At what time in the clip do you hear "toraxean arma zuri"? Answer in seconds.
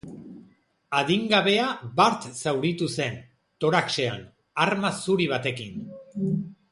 3.65-5.29